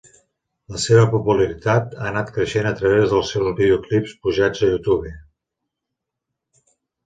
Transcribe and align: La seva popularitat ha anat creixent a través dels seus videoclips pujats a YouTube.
La 0.75 0.79
seva 0.85 1.03
popularitat 1.11 1.93
ha 1.99 2.07
anat 2.13 2.33
creixent 2.39 2.71
a 2.71 2.73
través 2.81 3.07
dels 3.13 3.31
seus 3.35 3.53
videoclips 3.61 4.19
pujats 4.25 4.65
a 4.65 4.73
YouTube. 4.75 5.15